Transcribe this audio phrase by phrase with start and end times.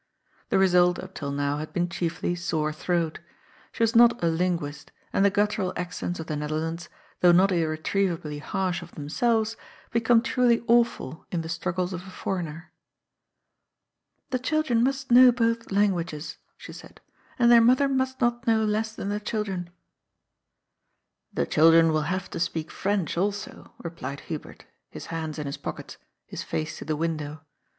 [0.49, 3.19] The result up till now had been chiefly sore throat.
[3.71, 6.89] She was not a linguist; and the guttural accents of the Netherlands,
[7.19, 9.57] though not irretrievably harsh of themselves,
[9.91, 12.71] become truly awful in the struggles of a foreigner.
[14.27, 16.99] '^ The children must know both languages," she said,"
[17.37, 19.69] and their mother must not know less than the children."
[21.31, 25.57] The children will have to speak French also," replied Hu bert, his hands in his
[25.57, 27.41] pockets, his face to the window.